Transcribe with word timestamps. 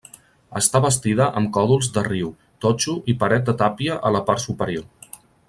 Està 0.59 0.79
bastida 0.85 1.27
amb 1.41 1.51
còdols 1.57 1.89
de 1.97 2.03
riu, 2.07 2.31
totxo 2.65 2.97
i 3.13 3.15
paret 3.25 3.47
de 3.51 3.57
tàpia 3.61 3.99
a 4.11 4.13
la 4.19 4.23
part 4.31 4.45
superior. 4.49 5.15